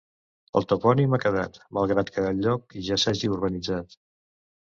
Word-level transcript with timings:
El 0.59 0.63
topònim 0.69 1.11
ha 1.17 1.19
quedat, 1.25 1.59
malgrat 1.79 2.09
que 2.15 2.23
el 2.29 2.39
lloc 2.47 2.73
ja 2.87 2.99
s'hagi 3.05 3.31
urbanitzat. 3.37 3.95